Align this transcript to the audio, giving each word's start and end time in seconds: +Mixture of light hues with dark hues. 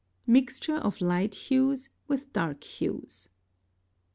+Mixture 0.25 0.77
of 0.77 0.99
light 0.99 1.35
hues 1.35 1.89
with 2.07 2.33
dark 2.33 2.63
hues. 2.63 3.29